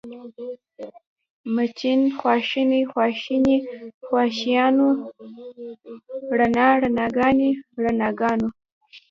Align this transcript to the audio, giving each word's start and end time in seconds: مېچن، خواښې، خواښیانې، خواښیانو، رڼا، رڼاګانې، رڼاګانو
مېچن، 1.55 2.01
خواښې، 2.17 2.63
خواښیانې، 2.91 3.57
خواښیانو، 4.05 4.89
رڼا، 6.37 6.69
رڼاګانې، 6.83 7.51
رڼاګانو 7.83 8.47